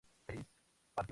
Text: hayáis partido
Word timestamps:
hayáis 0.27 0.45
partido 0.55 0.99